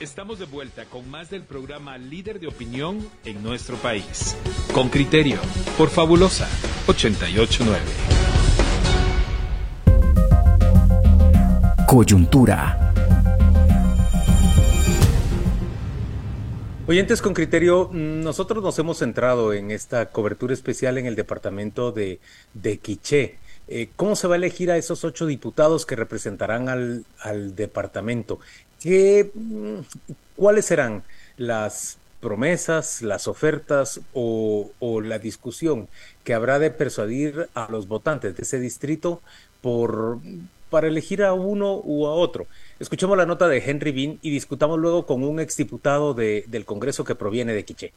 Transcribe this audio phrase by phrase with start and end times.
[0.00, 4.36] Estamos de vuelta con más del programa Líder de Opinión en nuestro país.
[4.72, 5.40] Con criterio,
[5.76, 6.48] por Fabulosa
[6.86, 7.80] 889.
[11.88, 12.94] Coyuntura.
[16.86, 22.20] Oyentes con criterio, nosotros nos hemos centrado en esta cobertura especial en el departamento de,
[22.54, 23.38] de Quiché.
[23.66, 28.38] Eh, ¿Cómo se va a elegir a esos ocho diputados que representarán al, al departamento?
[28.80, 29.80] ¿Qué, mm,
[30.36, 31.02] ¿Cuáles serán
[31.36, 34.70] las promesas, las ofertas o,
[35.02, 35.88] la discusión
[36.24, 39.20] que habrá de persuadir a los votantes de ese distrito
[39.60, 40.18] por,
[40.70, 42.46] para elegir a uno u a otro?
[42.80, 47.04] Escuchemos la nota de Henry Bean y discutamos luego con un exdiputado de, del Congreso
[47.04, 47.92] que proviene de Quiché.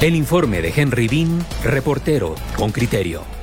[0.00, 3.41] El informe de Henry Bean, reportero con criterio.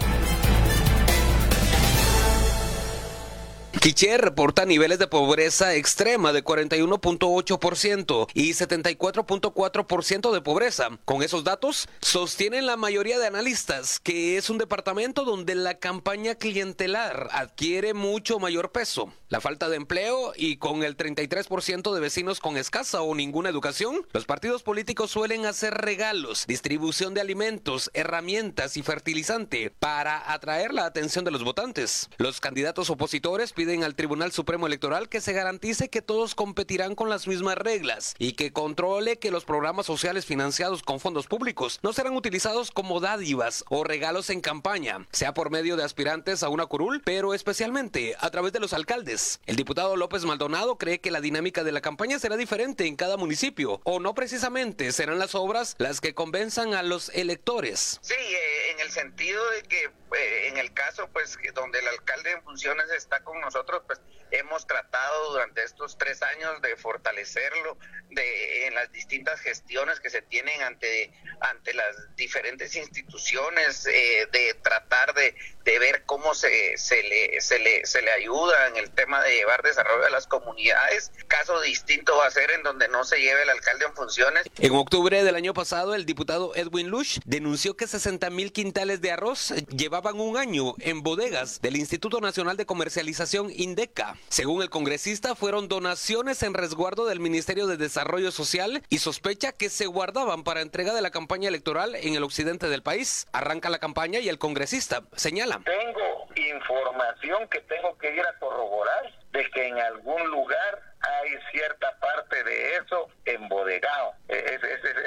[3.79, 10.89] Quiché reporta niveles de pobreza extrema de 41.8% y 74.4% de pobreza.
[11.05, 16.36] Con esos datos, sostienen la mayoría de analistas que es un departamento donde la campaña
[16.36, 19.13] clientelar adquiere mucho mayor peso.
[19.30, 24.05] La falta de empleo y con el 33% de vecinos con escasa o ninguna educación,
[24.11, 30.86] los partidos políticos suelen hacer regalos, distribución de alimentos, herramientas y fertilizante para atraer la
[30.86, 32.09] atención de los votantes.
[32.17, 37.08] Los candidatos opositores piden al Tribunal Supremo Electoral que se garantice que todos competirán con
[37.08, 41.94] las mismas reglas y que controle que los programas sociales financiados con fondos públicos no
[41.94, 46.66] serán utilizados como dádivas o regalos en campaña, sea por medio de aspirantes a una
[46.66, 49.39] curul, pero especialmente a través de los alcaldes.
[49.45, 53.17] El diputado López Maldonado cree que la dinámica de la campaña será diferente en cada
[53.17, 58.00] municipio o no precisamente serán las obras las que convenzan a los electores.
[58.02, 62.44] Sí, eh, el sentido de que eh, en el caso pues donde el alcalde en
[62.44, 63.99] funciones está con nosotros pues
[64.31, 67.77] hemos tratado durante estos tres años de fortalecerlo
[68.11, 74.55] de, en las distintas gestiones que se tienen ante, ante las diferentes instituciones, eh, de
[74.61, 78.92] tratar de, de, ver cómo se, se, le, se, le, se le ayuda en el
[78.92, 81.11] tema de llevar desarrollo a las comunidades.
[81.27, 84.43] Caso distinto va a ser en donde no se lleve el alcalde en funciones.
[84.58, 89.52] En octubre del año pasado, el diputado Edwin Lush denunció que 60 mil de arroz
[89.75, 94.15] llevaban un año en bodegas del Instituto Nacional de Comercialización Indeca.
[94.30, 99.69] Según el congresista, fueron donaciones en resguardo del Ministerio de Desarrollo Social y sospecha que
[99.69, 103.27] se guardaban para entrega de la campaña electoral en el occidente del país.
[103.33, 105.61] Arranca la campaña y el congresista señala.
[105.65, 111.97] Tengo información que tengo que ir a corroborar de que en algún lugar hay cierta
[111.99, 114.14] parte de eso embodegado.
[114.27, 114.59] E,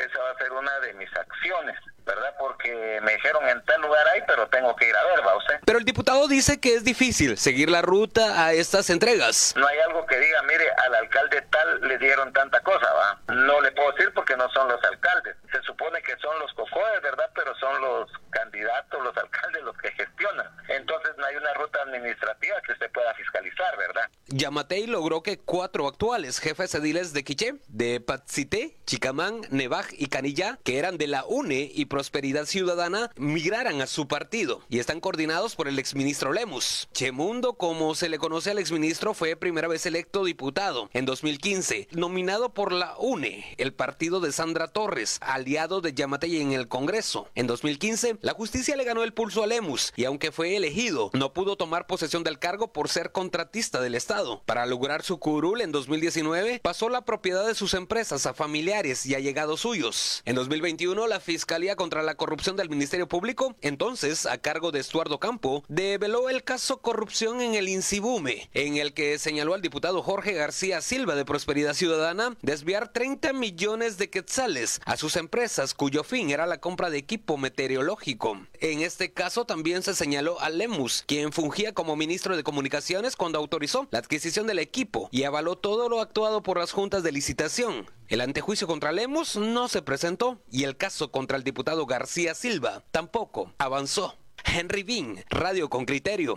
[0.09, 1.77] esa va a ser una de mis acciones.
[2.05, 2.35] ¿verdad?
[2.39, 5.61] Porque me dijeron en tal lugar hay, pero tengo que ir a ver, ¿va usted?
[5.65, 9.55] Pero el diputado dice que es difícil seguir la ruta a estas entregas.
[9.57, 13.21] No hay algo que diga, mire, al alcalde tal le dieron tanta cosa, ¿va?
[13.35, 15.37] No le puedo decir porque no son los alcaldes.
[15.53, 17.31] Se supone que son los cocodes, ¿verdad?
[17.35, 20.47] Pero son los candidatos, los alcaldes los que gestionan.
[20.69, 24.09] Entonces no hay una ruta administrativa que usted pueda fiscalizar, ¿verdad?
[24.33, 30.59] Yamatei logró que cuatro actuales jefes ediles de Quiché, de Patsité, Chicamán, Nevaj y Canilla,
[30.65, 35.55] que eran de la UNE y Prosperidad Ciudadana migraran a su partido y están coordinados
[35.55, 36.89] por el exministro Lemus.
[36.93, 42.53] Chemundo, como se le conoce al exministro, fue primera vez electo diputado en 2015, nominado
[42.53, 47.29] por la UNE, el partido de Sandra Torres, aliado de Yamatei en el Congreso.
[47.35, 51.33] En 2015, la justicia le ganó el pulso a Lemus y aunque fue elegido, no
[51.33, 54.43] pudo tomar posesión del cargo por ser contratista del Estado.
[54.45, 59.15] Para lograr su curul en 2019, pasó la propiedad de sus empresas a familiares y
[59.15, 60.23] allegados suyos.
[60.25, 65.21] En 2021, la Fiscalía contra la Corrupción del Ministerio Público, entonces a cargo de Estuardo
[65.21, 70.33] Campo, develó el caso corrupción en el Incibume, en el que señaló al diputado Jorge
[70.33, 76.31] García Silva de Prosperidad Ciudadana desviar 30 millones de quetzales a sus empresas cuyo fin
[76.31, 78.41] era la compra de equipo meteorológico.
[78.59, 83.39] En este caso también se señaló a Lemus, quien fungía como ministro de Comunicaciones cuando
[83.39, 87.87] autorizó la adquisición del equipo y avaló todo lo actuado por las juntas de licitación.
[88.09, 92.85] El antejuicio contra Lemus no se presentó y el caso contra el diputado García Silva
[92.91, 94.17] tampoco avanzó.
[94.45, 96.37] Henry Bean, Radio con Criterio.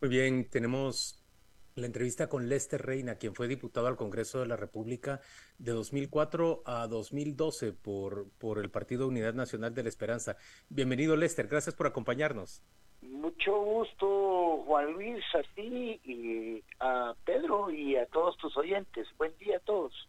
[0.00, 1.20] Muy bien, tenemos
[1.74, 5.20] la entrevista con Lester Reina, quien fue diputado al Congreso de la República
[5.58, 10.36] de 2004 a 2012 por, por el Partido Unidad Nacional de la Esperanza.
[10.68, 12.62] Bienvenido, Lester, gracias por acompañarnos.
[13.02, 19.08] Mucho gusto, Juan Luis, a ti y a Pedro y a todos tus oyentes.
[19.16, 20.08] Buen día a todos.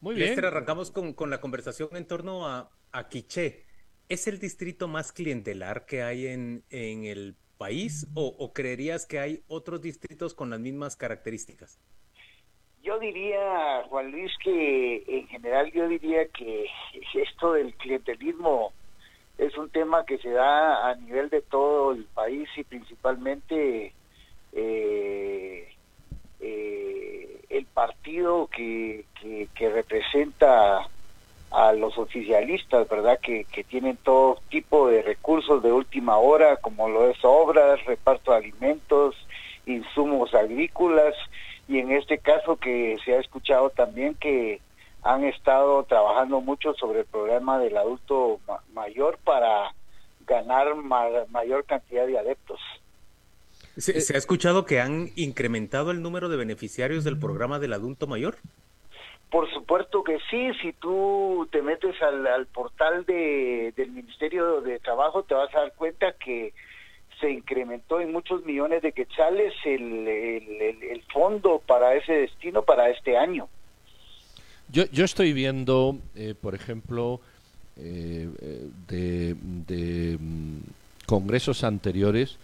[0.00, 0.28] Muy bien.
[0.28, 3.64] Lester, arrancamos con, con, la conversación en torno a, a Quiché.
[4.08, 9.44] ¿Es el distrito más clientelar que hay en, en el país o, creerías que hay
[9.46, 11.80] otros distritos con las mismas características?
[12.82, 16.66] Yo diría, Juan Luis, que en general yo diría que
[17.14, 18.72] esto del clientelismo
[19.38, 23.92] es un tema que se da a nivel de todo el país y principalmente
[24.52, 25.68] eh,
[26.40, 29.04] eh, el partido que,
[29.54, 30.88] que, representa
[31.50, 33.18] a los oficialistas, ¿verdad?
[33.20, 38.32] Que, que, tienen todo tipo de recursos de última hora, como lo es obras, reparto
[38.32, 39.14] de alimentos,
[39.66, 41.14] insumos agrícolas,
[41.68, 44.60] y en este caso que se ha escuchado también que
[45.02, 48.40] han estado trabajando mucho sobre el problema del adulto
[48.72, 49.74] mayor para
[50.26, 52.60] ganar mayor cantidad de adeptos.
[53.76, 58.06] ¿Se, ¿Se, ha escuchado que han incrementado el número de beneficiarios del programa del adulto
[58.06, 58.36] mayor?
[59.32, 65.22] Por supuesto que sí, si tú te metes al, portal de, del Ministerio de Trabajo
[65.22, 66.52] te vas a dar cuenta que
[67.18, 73.16] se incrementó en muchos millones de quetzales el, el, fondo para ese destino para este
[73.16, 73.48] año.
[74.72, 77.20] Yo, yo estoy viendo, eh, por ejemplo,
[77.76, 78.28] eh,
[78.90, 79.34] eh,
[79.68, 80.56] de, mm,
[81.06, 82.36] congresos anteriores,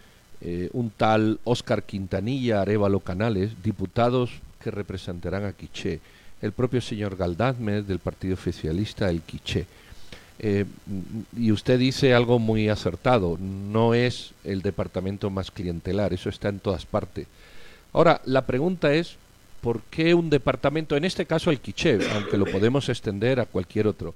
[0.73, 4.31] un tal Oscar Quintanilla, Arevalo Canales, diputados
[4.63, 5.99] que representarán a Quiché
[6.43, 9.67] el propio señor Galdázmez del Partido Oficialista, el Quiché.
[10.41, 10.65] Eh,
[11.37, 16.61] y usted dice algo muy acertado, no es el departamento más clientelar, eso está en
[16.61, 17.27] todas partes.
[17.93, 19.17] Ahora, la pregunta es,
[19.60, 23.87] ¿por qué un departamento, en este caso el Quiché, aunque lo podemos extender a cualquier
[23.87, 24.14] otro,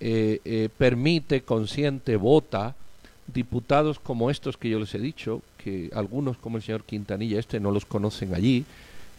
[0.00, 2.74] eh, eh, permite, consciente, vota
[3.26, 7.60] diputados como estos que yo les he dicho, que algunos como el señor Quintanilla, este
[7.60, 8.64] no los conocen allí,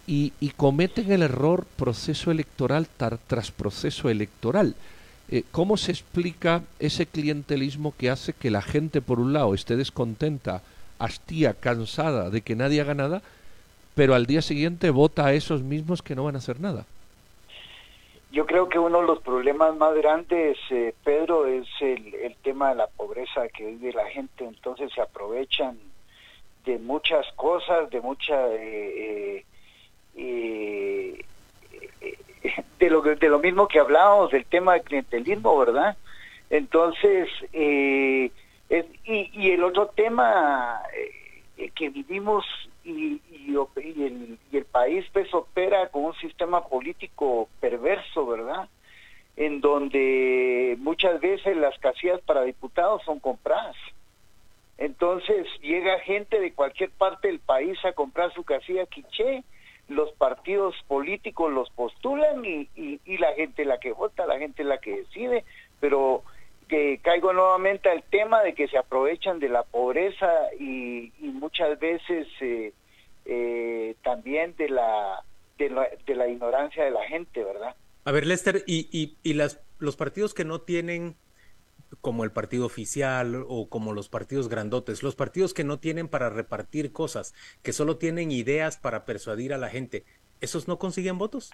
[0.07, 2.87] y, cometen el error proceso electoral
[3.27, 4.75] tras proceso electoral.
[5.29, 9.75] Eh, ¿Cómo se explica ese clientelismo que hace que la gente, por un lado, esté
[9.75, 10.63] descontenta,
[10.97, 13.21] hastía, cansada de que nadie haga nada,
[13.95, 16.85] pero al día siguiente vota a esos mismos que no van a hacer nada?
[18.31, 22.69] Yo creo que uno de los problemas más grandes, eh, Pedro, es el, el, tema
[22.69, 24.45] de la pobreza que vive la gente.
[24.45, 25.79] Entonces se aprovechan
[26.65, 29.43] de muchas cosas, de mucha eh,
[30.15, 31.25] eh,
[32.79, 35.97] de lo de lo mismo que hablábamos del tema del clientelismo, ¿verdad?
[36.49, 38.31] Entonces, eh,
[39.05, 40.81] y, el otro tema
[41.57, 42.45] eh, que vivimos
[42.83, 48.69] y, y, el, y país pues opera con un sistema político perverso, ¿verdad?
[49.35, 53.75] En donde muchas veces las casillas para diputados son compradas.
[54.77, 59.43] Entonces llega gente de cualquier parte del país a comprar su casilla quiché
[59.89, 64.77] los partidos políticos los postulan y, y, la gente la que vota, la gente la
[64.77, 65.43] que decide,
[65.79, 66.23] pero
[66.67, 72.27] que caigo nuevamente al tema de que se aprovechan de la pobreza y, muchas veces
[72.41, 72.73] eh,
[73.31, 75.23] eh, también de la,
[75.59, 77.75] de la, de la ignorancia de la gente, ¿verdad?
[78.05, 81.15] A ver, Lester, y, y, y las, los partidos que no tienen
[82.01, 86.29] como el partido oficial o como los partidos grandotes, los partidos que no tienen para
[86.29, 90.05] repartir cosas, que solo tienen ideas para persuadir a la gente,
[90.41, 91.51] ¿esos no consiguen votos?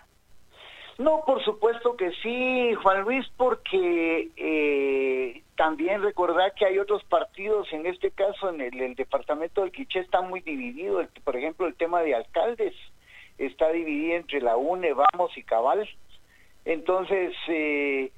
[0.97, 7.68] No, por supuesto que sí, Juan Luis, porque eh, también recordar que hay otros partidos,
[7.74, 12.01] en este caso en el, departamento del Quiché está muy dividido, por ejemplo el tema
[12.01, 12.74] de alcaldes
[13.38, 15.87] está dividido entre la UNE, Vamos y Cabal.
[16.64, 18.11] Entonces, eh,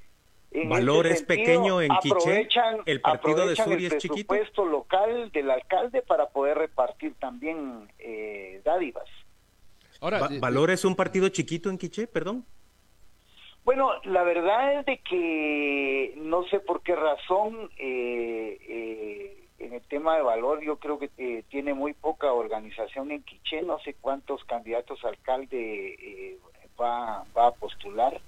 [0.52, 2.48] Valor es pequeño en Quiché,
[2.86, 4.34] el partido de Suri es chiquito.
[4.34, 9.08] El presupuesto local del alcalde para poder repartir también eh, dádivas.
[10.00, 12.46] Ahora, ¿Valor es un partido chiquito en Quiché, perdón?
[13.68, 19.82] Bueno, la verdad es de que no sé por qué razón eh, eh, en el
[19.82, 24.42] tema de valor yo creo que tiene muy poca organización en Quiché, no sé cuántos
[24.44, 26.38] candidatos alcalde
[26.80, 28.18] va, va a postular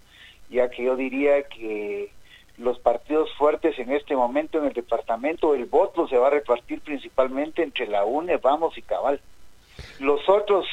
[0.50, 2.10] ya que yo diría que
[2.58, 6.82] los partidos fuertes en este momento en el departamento, el voto se va a repartir
[6.82, 9.22] principalmente entre la UNE, Vamos y Cabal.
[10.00, 10.66] Los otros,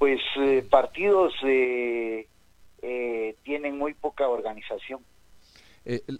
[0.00, 2.26] pues, eh, partidos eh,
[2.84, 5.00] eh, tienen muy poca organización.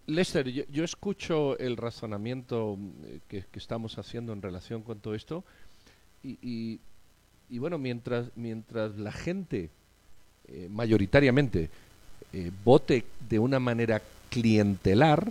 [0.06, 2.76] Lester, yo, escucho el razonamiento
[3.28, 5.42] que, estamos haciendo en relación con todo esto
[6.22, 6.80] y,
[7.48, 9.70] y, bueno, mientras, mientras la gente
[10.68, 11.70] mayoritariamente
[12.36, 15.30] eh, vote de una manera clientelar,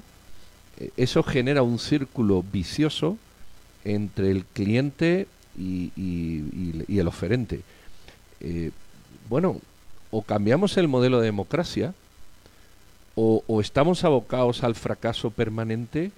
[0.80, 3.18] eh, eso genera un círculo vicioso
[3.84, 5.92] entre el cliente y,
[6.88, 7.60] el oferente.
[8.40, 8.72] Eh,
[9.28, 9.60] bueno,
[10.14, 11.96] o cambiamos el modelo de democracia
[13.16, 16.12] o, estamos abocados al fracaso permanente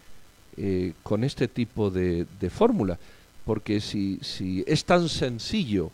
[1.04, 2.98] con este tipo de, fórmula.
[3.46, 5.92] porque si, si es tan sencillo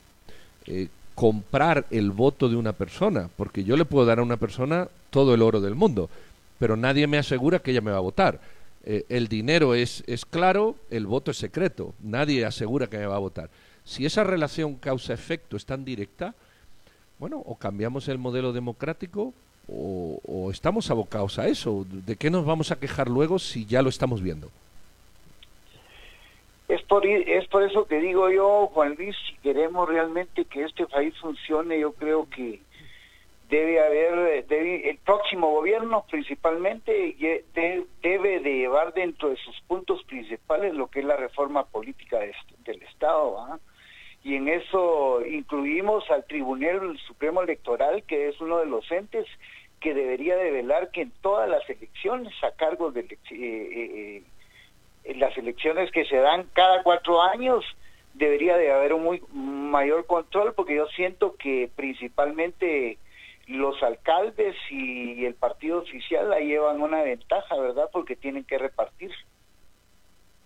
[0.66, 4.88] eh, comprar el voto de una persona, porque yo le puedo dar a una persona
[5.12, 6.10] todo el oro del mundo,
[6.58, 8.40] pero nadie me asegura que ella me va a votar.
[8.84, 13.18] Eh, el dinero es, es claro, el voto es secreto, nadie asegura que me va
[13.18, 13.50] a votar.
[13.84, 16.34] Si esa relación causa-efecto es tan directa,
[17.22, 19.32] bueno, o cambiamos el modelo democrático
[19.72, 21.86] o, o, estamos abocados a eso.
[21.88, 24.50] ¿De qué nos vamos a quejar luego si ya lo estamos viendo?
[26.68, 30.88] Es por, es por eso que digo yo, Juan Luis, si queremos realmente que este
[30.88, 32.60] país funcione, yo creo que
[33.52, 37.16] debe haber, debe, el próximo gobierno principalmente
[37.54, 42.34] debe de llevar dentro de sus puntos principales lo que es la reforma política de,
[42.66, 43.40] del Estado.
[43.42, 43.60] ¿ah?
[44.24, 49.28] Y en eso incluimos al Tribunal Supremo Electoral, que es uno de los entes
[49.80, 54.24] que debería de velar que en todas las elecciones a cargo de eh, eh,
[55.04, 57.66] eh, las elecciones que se dan cada cuatro años
[58.14, 63.00] debería de haber un muy mayor control porque yo siento que principalmente
[63.48, 67.90] los alcaldes y el partido oficial la llevan una ventaja, ¿verdad?
[67.92, 69.12] Porque tienen que repartir.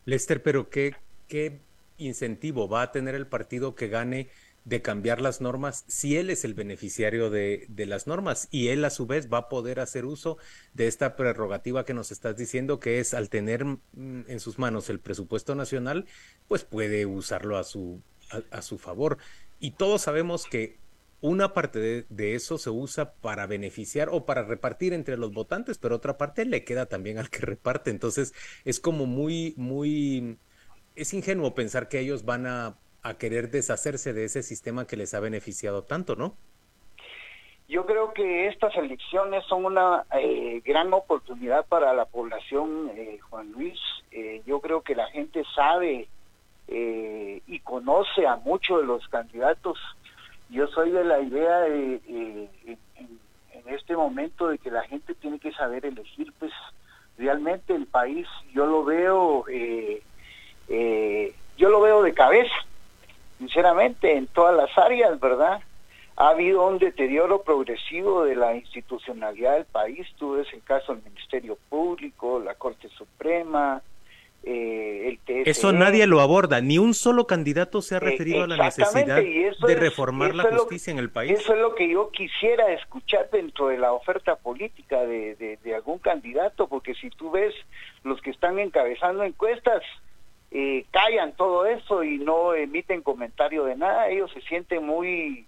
[0.05, 0.96] Lester, pero ¿qué,
[1.27, 1.60] qué
[1.98, 4.30] incentivo va a tener el partido que gane
[4.66, 8.84] de cambiar las normas si él es el beneficiario de, de, las normas y él
[8.84, 10.38] a su vez va a poder hacer uso
[10.74, 13.78] de esta prerrogativa que nos estás diciendo que es al tener mm,
[14.28, 16.08] en sus manos el presupuesto nacional
[16.48, 19.20] pues puede usarlo a su a, a su favor
[19.60, 20.80] y todos sabemos que
[21.22, 25.78] una parte de, de, eso se usa para beneficiar o para repartir entre los votantes,
[25.78, 27.90] pero otra parte le queda también al que reparte.
[27.90, 28.34] Entonces
[28.64, 30.38] es como muy, muy,
[30.96, 32.75] es ingenuo pensar que ellos van a,
[33.20, 36.36] querer deshacerse de ese sistema que les ha beneficiado tanto, ¿no?
[37.68, 43.52] Yo creo que estas elecciones son una eh, gran oportunidad para la población, eh, Juan
[43.52, 43.80] Luis.
[44.12, 46.08] Eh, yo creo que la gente sabe
[46.68, 49.78] eh, y conoce a muchos de los candidatos
[50.50, 53.20] yo soy de la idea de, eh, en,
[53.52, 56.52] en, este momento de que la gente tiene que saber elegir, pues
[57.18, 59.46] realmente el país yo lo veo,
[60.70, 62.54] eh, yo lo veo de cabeza,
[63.38, 65.62] sinceramente, en todas las áreas, ¿verdad?
[66.18, 71.04] Ha habido un deterioro progresivo de la institucionalidad del país, tú ves el caso del
[71.04, 73.82] Ministerio Público, la Corte Suprema,
[74.44, 75.50] eh, el TSE.
[75.50, 79.18] Eso nadie lo aborda, ni un solo candidato se ha referido eh, a la necesidad
[79.18, 81.40] de es, reformar la justicia lo, en el país.
[81.40, 85.76] Eso es lo que yo quisiera escuchar dentro de la oferta política de, de, de
[85.76, 87.54] algún candidato, porque si tú ves
[88.04, 89.82] los que están encabezando encuestas,
[90.52, 95.46] eh, callan todo eso y no emiten comentario de nada, ellos se sienten muy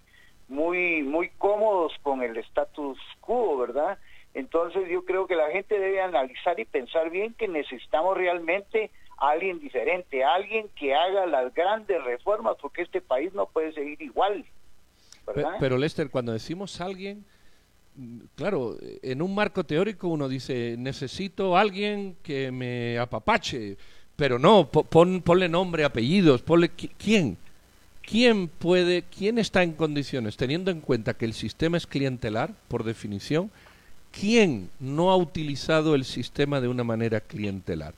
[0.48, 3.98] muy muy cómodos con el status quo, ¿verdad?
[4.34, 9.30] Entonces yo creo que la gente debe analizar y pensar bien que necesitamos realmente a
[9.30, 14.00] alguien diferente, a alguien que haga las grandes reformas, porque este país no puede seguir
[14.00, 14.44] igual.
[15.26, 15.56] ¿verdad?
[15.58, 17.24] Pero, Lester, cuando decimos alguien,
[18.36, 23.76] claro, en un marco teórico uno dice, necesito alguien que me apapache,
[24.18, 27.38] pero no, pon, ponle nombre, apellidos, ponle quién.
[28.02, 32.84] ¿Quién puede, quién está en condiciones, teniendo en cuenta que el sistema es clientelar, por
[32.84, 33.50] definición,
[34.10, 37.94] ¿Quién no ha utilizado el sistema de una manera clientelar?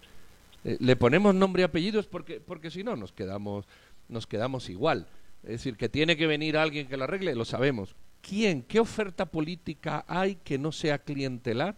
[0.64, 3.64] Eh, le ponemos nombre y apellidos porque, porque si no nos quedamos,
[4.08, 5.06] nos quedamos igual.
[5.42, 7.94] Es decir, que tiene que venir alguien que lo arregle, lo sabemos.
[8.20, 8.62] ¿Quién?
[8.62, 11.76] ¿Qué oferta política hay que no sea clientelar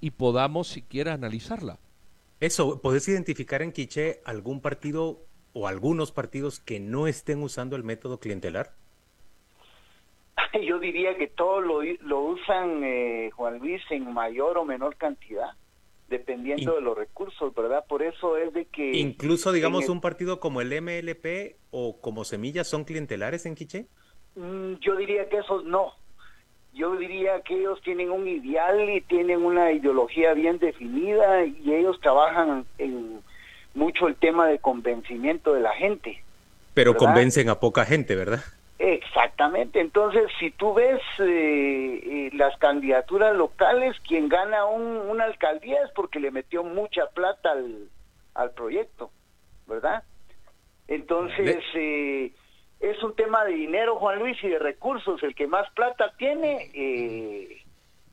[0.00, 1.78] y podamos siquiera analizarla?
[2.40, 5.18] Eso, ¿podés identificar en Quiche algún partido
[5.52, 8.72] o algunos partidos que no estén usando el método clientelar?
[10.66, 15.50] yo diría que todos lo, lo usan, eh, Juan Luis, en mayor o menor cantidad,
[16.08, 17.84] dependiendo In de los recursos, ¿verdad?
[17.86, 18.92] Por eso es de que...
[18.92, 19.90] Incluso, digamos, el...
[19.90, 23.86] un partido como el MLP o como Semillas son clientelares en Quiché.
[24.34, 25.92] Mm, yo diría que esos no.
[26.72, 32.00] Yo diría que ellos tienen un ideal y tienen una ideología bien definida y ellos
[32.00, 33.20] trabajan en
[33.74, 36.22] mucho el tema de convencimiento de la gente.
[36.74, 37.06] Pero ¿verdad?
[37.06, 38.40] convencen a poca gente, ¿verdad?
[38.78, 45.84] Exactamente, entonces si tú ves eh, eh, las candidaturas locales, quien gana un, una alcaldía
[45.84, 47.90] es porque le metió mucha plata al,
[48.32, 49.10] al proyecto,
[49.66, 50.02] ¿verdad?
[50.88, 52.32] Entonces eh,
[52.80, 55.22] es un tema de dinero, Juan Luis, y de recursos.
[55.22, 57.62] El que más plata tiene, eh,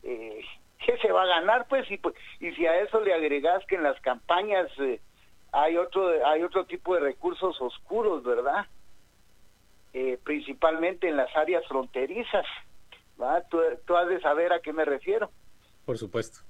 [0.03, 0.45] eh,
[0.85, 1.67] ¿qué se va a ganar?
[1.67, 4.69] Pues y, pues, y si a eso le agregas que en las campañas
[5.51, 8.67] hay otro hay otro tipo de recursos oscuros, ¿verdad?
[9.97, 12.45] eh, principalmente en las áreas fronterizas.
[13.49, 15.31] Tú, tú has de saber a qué me refiero.
[15.85, 16.41] Por supuesto.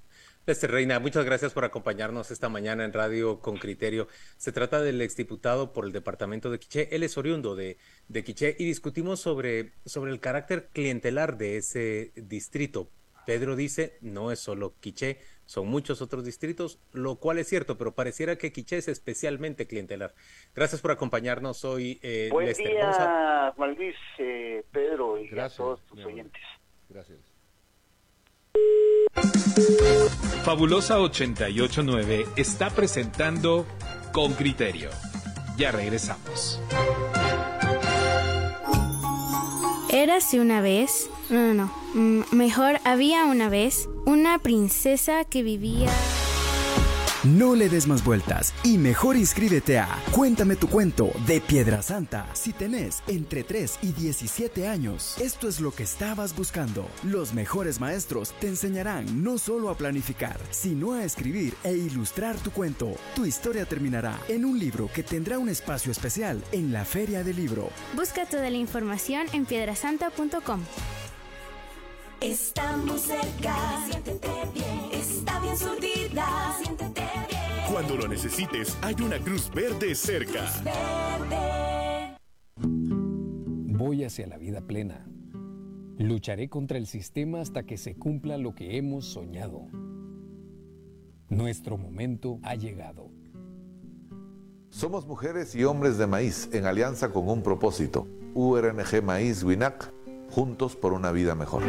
[0.47, 4.07] Lester Reina, muchas gracias por acompañarnos esta mañana en Radio con Criterio.
[4.37, 6.87] Se trata del exdiputado por el departamento de Quiché.
[6.95, 7.77] Él es oriundo de,
[8.07, 12.87] de Quiché y discutimos sobre, sobre el carácter clientelar de ese distrito.
[13.25, 17.93] Pedro dice, no es solo Quiché, son muchos otros distritos, lo cual es cierto, pero
[17.93, 20.13] pareciera que Quiché es especialmente clientelar.
[20.55, 26.05] Gracias por acompañarnos hoy, eh, Buen día, Juan Luis, eh, Pedro y a todos tus
[26.05, 26.41] oyentes.
[26.87, 27.36] Gracias.
[30.43, 33.65] Fabulosa 889 está presentando
[34.13, 34.89] Con Criterio.
[35.57, 36.61] Ya regresamos.
[39.89, 45.89] Érase una vez, no, no, no, mm, mejor había una vez una princesa que vivía...
[47.35, 52.25] No le des más vueltas y mejor inscríbete a Cuéntame tu cuento de Piedra Santa
[52.31, 55.17] si tenés entre 3 y 17 años.
[55.19, 56.87] Esto es lo que estabas buscando.
[57.03, 62.51] Los mejores maestros te enseñarán no solo a planificar, sino a escribir e ilustrar tu
[62.51, 62.95] cuento.
[63.13, 67.35] Tu historia terminará en un libro que tendrá un espacio especial en la Feria del
[67.35, 67.71] Libro.
[67.93, 70.61] Busca toda la información en piedrasanta.com.
[72.19, 73.55] Estamos cerca,
[73.85, 76.96] siéntete bien, está bien surtida, siéntete bien.
[77.77, 80.51] Cuando lo necesites, hay una Cruz Verde cerca.
[80.65, 82.17] Verde.
[82.57, 85.07] Voy hacia la vida plena.
[85.99, 89.67] Lucharé contra el sistema hasta que se cumpla lo que hemos soñado.
[91.29, 93.11] Nuestro momento ha llegado.
[94.71, 98.07] Somos mujeres y hombres de maíz en alianza con un propósito.
[98.33, 99.93] URNG Maíz Winac
[100.31, 101.61] juntos por una vida mejor.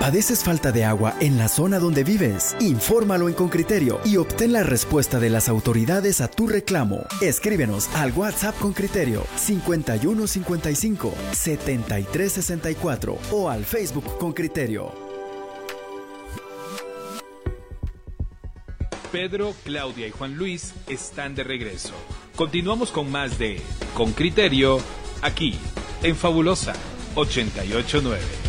[0.00, 2.56] ¿Padeces falta de agua en la zona donde vives?
[2.60, 7.04] Infórmalo en Concriterio y obtén la respuesta de las autoridades a tu reclamo.
[7.20, 14.92] Escríbenos al WhatsApp con criterio 5155 7364 o al Facebook con criterio.
[19.10, 21.94] Pedro, Claudia y Juan Luis están de regreso.
[22.36, 23.60] Continuamos con más de
[23.94, 24.80] Con Criterio
[25.22, 25.58] aquí
[26.02, 26.74] en Fabulosa
[27.16, 28.47] 889.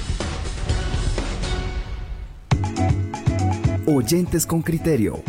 [3.92, 5.24] Oyentes con criterio.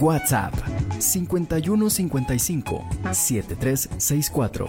[0.00, 0.54] WhatsApp
[0.98, 4.66] 5155 7364.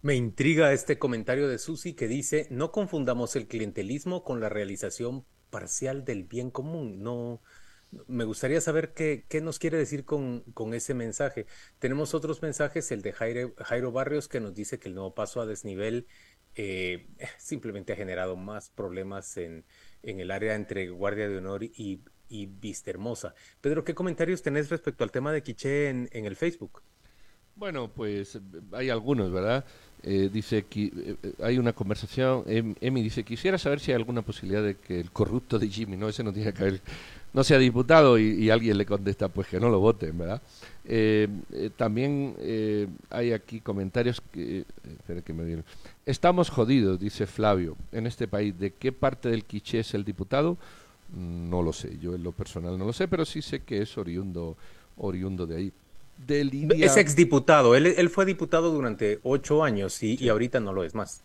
[0.00, 5.26] Me intriga este comentario de Susi que dice, no confundamos el clientelismo con la realización
[5.50, 7.02] parcial del bien común.
[7.02, 7.42] No,
[8.06, 11.46] me gustaría saber qué, nos quiere decir con, ese mensaje.
[11.78, 15.46] Tenemos otros mensajes, el de Jairo, Barrios, que nos dice que el nuevo paso a
[15.46, 16.06] desnivel
[16.56, 17.06] eh,
[17.38, 19.64] simplemente ha generado más problemas en,
[20.02, 23.34] el área entre Guardia de Honor y, y Vista Hermosa.
[23.60, 26.82] Pedro, ¿qué comentarios tenés respecto al tema de Quiché en, el Facebook?
[27.56, 28.38] Bueno, pues
[28.72, 29.64] hay algunos, ¿verdad?
[30.02, 34.22] Eh, dice que eh, hay una conversación, em, Emi dice, quisiera saber si hay alguna
[34.22, 36.80] posibilidad de que el corrupto de Jimmy, no, ese no tiene que ver
[37.34, 40.40] no sea diputado y, alguien le contesta pues que no lo voten, ¿verdad?
[40.84, 44.64] Eh, eh, también eh, hay aquí comentarios que,
[44.98, 45.64] espera que me vienen.
[46.06, 48.58] Estamos jodidos, dice Flavio, en este país.
[48.58, 50.58] ¿De qué parte del quiché es el diputado?
[51.14, 53.80] Mm, no lo sé, yo en lo personal no lo sé, pero sí sé que
[53.80, 54.56] es oriundo,
[54.98, 55.72] oriundo de ahí.
[56.26, 56.42] De
[56.78, 61.22] Es exdiputado, él, él fue diputado durante ocho años y ahorita no lo es más.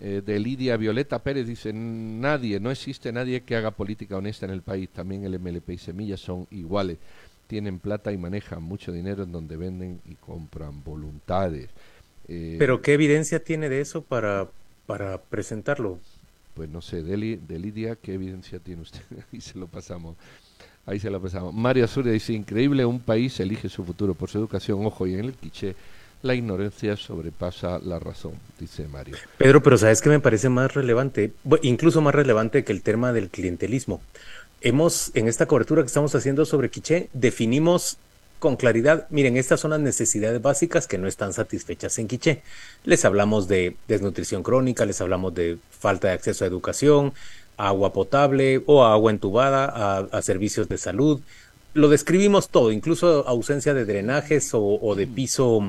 [0.00, 4.52] Eh, de Lidia Violeta Pérez dice, nadie, no existe nadie que haga política honesta en
[4.52, 6.98] el país, también el MLP y Semillas son iguales,
[7.46, 11.68] tienen plata y manejan mucho dinero en donde venden y compran voluntades.
[12.28, 14.48] Eh, Pero ¿qué evidencia tiene de eso para,
[14.86, 15.98] para presentarlo?
[16.54, 19.00] Pues no sé, de, Lidia, ¿qué evidencia tiene usted?
[19.32, 20.16] Ahí se lo pasamos.
[20.86, 21.54] Ahí se lo pasamos.
[21.54, 25.20] Mario Azuria dice, increíble, un país elige su futuro por su educación, ojo, y en
[25.20, 25.74] el quiché
[26.22, 29.16] la ignorancia sobrepasa la razón, dice Mario.
[29.36, 31.32] Pedro, pero ¿sabes qué me parece más relevante?
[31.62, 34.00] incluso más relevante que el tema del clientelismo.
[34.62, 37.98] Hemos, en esta cobertura que estamos haciendo sobre Quiché, definimos
[38.44, 42.42] con claridad, miren, estas son las necesidades básicas que no están satisfechas en Quiché.
[42.84, 47.14] Les hablamos de desnutrición crónica, les hablamos de falta de acceso a educación,
[47.56, 51.22] agua potable o agua entubada, a, servicios de salud.
[51.72, 55.62] Lo describimos todo, incluso ausencia de drenajes o de piso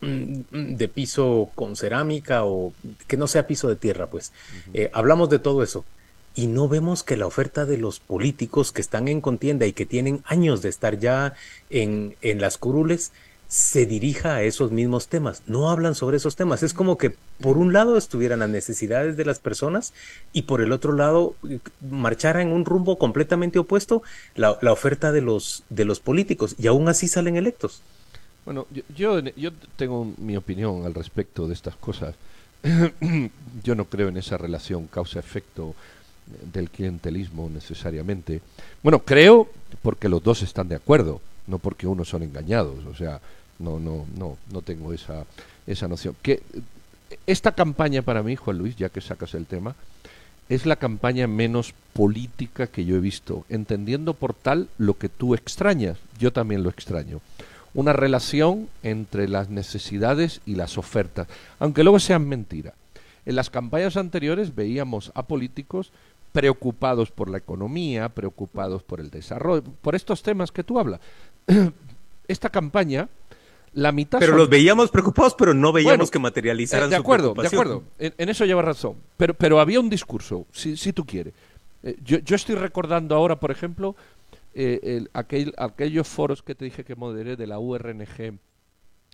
[0.00, 2.72] de piso con cerámica o
[3.06, 4.32] que no sea piso de tierra, pues.
[4.72, 5.84] Eh, hablamos de todo eso
[6.36, 9.86] y no vemos que la oferta de los políticos que están en contienda y que
[9.86, 11.34] tienen años de estar ya
[11.70, 13.10] en, en las curules
[13.48, 15.42] se dirija a esos mismos temas.
[15.46, 16.62] No hablan sobre esos temas.
[16.62, 19.94] Es como que por un lado estuvieran las necesidades de las personas
[20.32, 21.34] y por el otro lado
[21.80, 24.02] marchara en un rumbo completamente opuesto
[24.34, 27.82] la, la oferta de los, de los políticos y aún así salen electos.
[28.44, 32.14] Bueno, yo, yo, tengo mi opinión al respecto de estas cosas.
[33.64, 35.74] Yo no creo en esa relación causa-efecto
[36.52, 38.40] del clientelismo necesariamente.
[38.82, 39.48] Bueno, creo
[39.82, 42.84] porque los dos están de acuerdo, no porque unos son engañados.
[42.86, 43.20] O sea,
[43.58, 45.24] no, no, no, no tengo esa,
[45.66, 46.16] esa noción.
[46.22, 46.42] Que
[47.26, 49.74] esta campaña para mí, Juan Luis, ya que sacas el tema,
[50.48, 55.34] es la campaña menos política que yo he visto, entendiendo por tal lo que tú
[55.34, 57.20] extrañas, yo también lo extraño.
[57.74, 61.26] Una relación entre las necesidades y las ofertas,
[61.58, 62.74] aunque luego sean mentira.
[63.26, 65.90] En las campañas anteriores veíamos a políticos
[66.36, 71.00] preocupados por la economía, preocupados por el desarrollo, por estos temas que tú hablas.
[72.28, 73.08] Esta campaña,
[73.72, 74.18] la mitad.
[74.18, 78.28] Pero los veíamos preocupados, pero no veíamos que materializaran eh, de acuerdo, De acuerdo, en,
[78.28, 78.96] eso lleva razón.
[79.16, 81.32] Pero, pero había un discurso, si, si tú quieres.
[81.82, 83.96] Eh, yo, yo, estoy recordando ahora, por ejemplo,
[84.52, 88.38] eh, el, aquel, aquellos foros que te dije que moderé de la URNG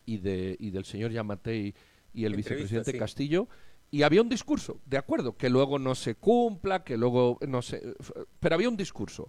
[0.07, 1.73] y, de, y del señor Yamatei
[2.15, 3.47] y el vicepresidente Castillo,
[3.93, 7.95] y había un discurso, de acuerdo, que luego no se cumpla, que luego no se...
[8.41, 9.29] Pero había un discurso.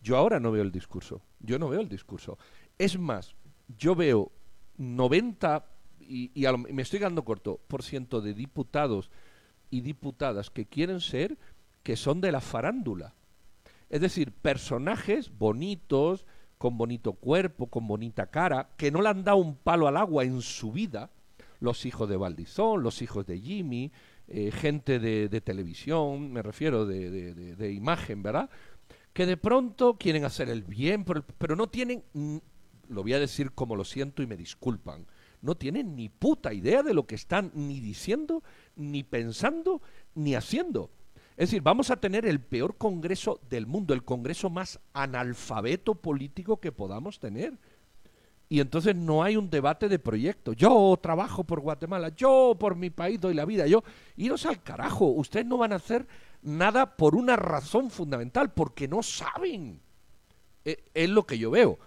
[0.00, 2.38] Yo ahora no veo el discurso, yo no veo el discurso.
[2.78, 3.36] Es más,
[3.76, 4.32] yo veo
[4.78, 5.62] 90,
[6.00, 6.32] y,
[6.70, 9.10] me estoy dando corto, por ciento de diputados
[9.68, 11.36] y diputadas que quieren ser,
[11.82, 13.14] que son de la farándula.
[13.90, 16.24] Es decir, personajes bonitos,
[16.56, 20.24] con bonito cuerpo, con bonita cara, que no le han dado un palo al agua
[20.24, 21.10] en su vida,
[21.60, 23.92] los hijos de Valdizón, los hijos de Jimmy,
[24.28, 28.50] eh, gente de, televisión, me refiero de, de, imagen, ¿verdad?
[29.12, 32.04] Que de pronto quieren hacer el bien, pero no tienen
[32.88, 35.06] lo voy a decir como lo siento y me disculpan,
[35.40, 38.42] no tienen ni puta idea de lo que están ni diciendo,
[38.76, 39.82] ni pensando,
[40.14, 40.90] ni haciendo.
[41.36, 46.58] Es decir, vamos a tener el peor Congreso del mundo, el Congreso más analfabeto político
[46.58, 47.56] que podamos tener.
[48.48, 50.54] Y entonces no hay un debate de proyecto.
[50.54, 53.84] Yo trabajo por Guatemala, yo por mi país doy la vida, yo.
[54.16, 56.06] Iros al carajo, ustedes no van a hacer
[56.42, 59.80] nada por una razón fundamental, porque no saben.
[60.64, 61.78] E, es lo que yo veo.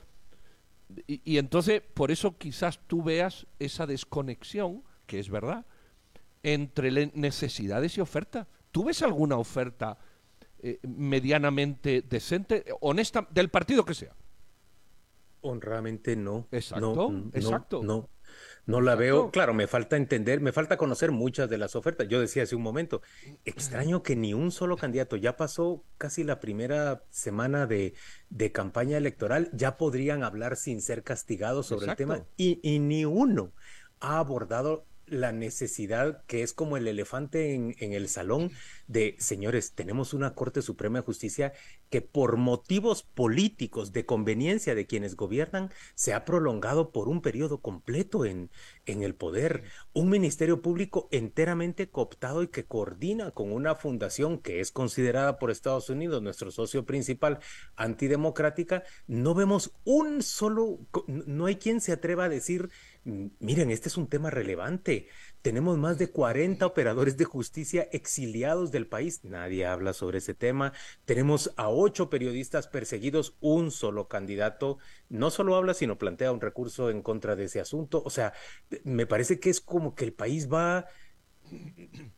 [1.07, 5.65] Y, entonces, por eso quizás tú veas esa desconexión, que es verdad,
[6.43, 8.47] entre necesidades y oferta.
[8.71, 9.97] ¿Tú ves alguna oferta
[10.59, 14.13] eh, medianamente decente, honesta, del partido que sea?
[15.41, 16.47] Honradamente no.
[16.51, 17.83] Exacto, exacto.
[17.83, 18.09] No,
[18.65, 22.07] no la veo, claro, me falta entender, me falta conocer muchas de las ofertas.
[22.07, 23.01] Yo decía hace un momento,
[23.43, 27.95] extraño que ni un solo candidato, ya pasó casi la primera semana de,
[28.29, 33.05] de campaña electoral, ya podrían hablar sin ser castigados sobre el tema y, y ni
[33.05, 33.53] uno
[33.99, 38.51] ha abordado la necesidad que es como el elefante en, el salón
[38.87, 41.53] de, señores, tenemos una Corte Suprema de Justicia
[41.89, 47.59] que por motivos políticos de conveniencia de quienes gobiernan se ha prolongado por un periodo
[47.59, 48.49] completo en,
[48.85, 49.63] en el poder.
[49.93, 55.51] Un ministerio público enteramente cooptado y que coordina con una fundación que es considerada por
[55.51, 57.39] Estados Unidos nuestro socio principal
[57.75, 58.83] antidemocrática.
[59.07, 62.69] No vemos un solo, no hay quien se atreva a decir
[63.03, 65.07] Miren, este es un tema relevante.
[65.41, 69.23] Tenemos más de 40 operadores de justicia exiliados del país.
[69.23, 70.73] Nadie habla sobre ese tema.
[71.05, 73.35] Tenemos a ocho periodistas perseguidos.
[73.39, 74.77] Un solo candidato
[75.09, 78.03] no solo habla, sino plantea un recurso en contra de ese asunto.
[78.05, 78.33] O sea,
[78.83, 80.85] me parece que es como que el país va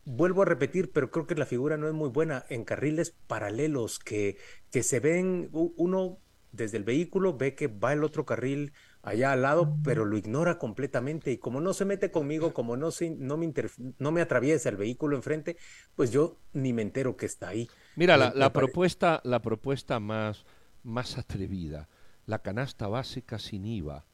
[0.04, 3.98] vuelvo a repetir, pero creo que la figura no es muy buena, en carriles paralelos
[3.98, 4.36] que,
[4.70, 6.18] que se ven, uno
[6.52, 8.72] desde el vehículo ve que va el otro carril
[9.04, 12.90] allá al lado, pero lo ignora completamente y como no se mete conmigo, como no,
[12.90, 13.52] se, no, me,
[13.98, 15.56] no me atraviesa el vehículo enfrente,
[15.94, 17.68] pues yo ni me entero que está ahí.
[17.96, 20.44] Mira, la, propuesta, la propuesta más,
[20.82, 21.88] más atrevida,
[22.26, 24.04] la canasta básica sin IVA.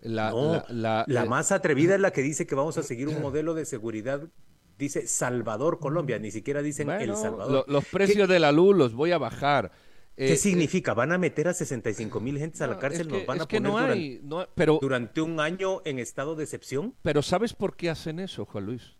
[0.00, 0.32] La,
[0.68, 3.64] la, la, más atrevida es la que dice que vamos a seguir un modelo de
[3.64, 4.28] seguridad
[4.78, 7.64] dice Salvador Colombia, ni siquiera dicen El Salvador.
[7.66, 9.72] los precios de la luz los voy a bajar.
[10.18, 10.94] ¿Qué eh, significa?
[10.94, 13.06] ¿Van a meter a 65 mil gentes a la cárcel?
[13.06, 16.94] ¿Nos van a poner durante, pero, durante un año en estado de excepción?
[17.02, 18.96] Pero ¿sabes por qué hacen eso, Juan Luis?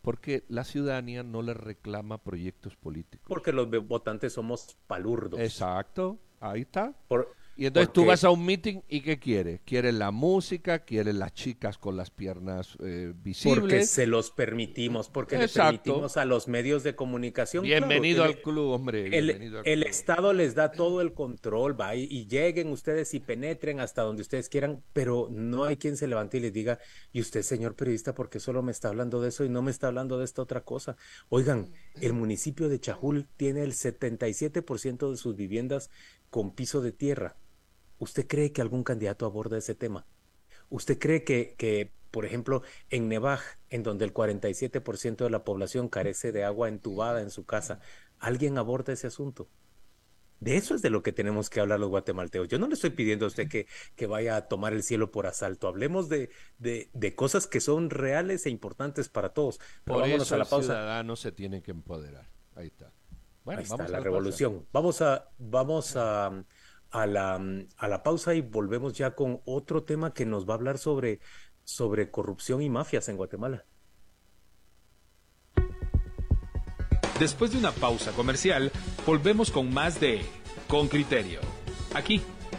[0.00, 3.26] Porque la ciudadanía no les reclama proyectos políticos.
[3.28, 5.38] Porque los votantes somos palurdos.
[5.38, 6.92] Exacto, ahí está.
[7.06, 9.60] Por, y entonces tú vas a un meeting y ¿qué quieres?
[9.64, 10.80] ¿Quieres la música?
[10.80, 13.60] ¿Quieres las chicas con las piernas eh, visibles?
[13.60, 17.62] Porque se los permitimos, porque le permitimos a los medios de comunicación.
[17.62, 19.16] Bienvenido al club, hombre.
[19.16, 24.22] El, Estado les da todo el control, va, y, lleguen ustedes y penetren hasta donde
[24.22, 26.80] ustedes quieran, pero no hay quien se levante y les diga,
[27.12, 29.70] y usted, señor periodista, ¿por qué solo me está hablando de eso y no me
[29.70, 30.96] está hablando de esta otra cosa?
[31.28, 31.70] Oigan,
[32.00, 35.90] el municipio de Chajul tiene el 77% de sus viviendas
[36.28, 37.36] con piso de tierra
[38.02, 40.04] ¿Usted cree que algún candidato aborda ese tema?
[40.70, 46.32] ¿Usted cree que, por ejemplo, en Nevaj, en donde el 47% de la población carece
[46.32, 47.78] de agua entubada en su casa,
[48.18, 49.48] ¿alguien aborda ese asunto?
[50.40, 52.48] De eso es de lo que tenemos que hablar los guatemaltecos.
[52.48, 55.28] Yo no le estoy pidiendo a usted que, que vaya a tomar el cielo por
[55.28, 55.68] asalto.
[55.68, 59.60] Hablemos de, de, de cosas que son reales e importantes para todos.
[59.84, 60.72] Pero por eso a la pausa.
[60.72, 62.28] ciudadano se tiene que empoderar.
[62.56, 62.90] Ahí está.
[63.44, 64.66] Bueno, Ahí está, la, revolución.
[64.72, 66.44] Vamos a, vamos a,
[66.92, 67.40] a, la,
[67.76, 71.20] a la pausa y volvemos ya con otro tema que nos va a hablar sobre,
[71.64, 73.64] sobre corrupción y mafias en Guatemala.
[77.18, 78.72] Después de una pausa comercial,
[79.06, 80.22] volvemos con más de
[80.68, 81.40] Con Criterio.
[81.94, 82.20] Aquí,